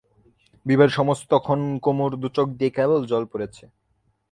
[0.65, 3.63] বিবাহের সমস্তক্ষণ কুমুর দু চোখ দিয়ে কেবল জল পড়েছে।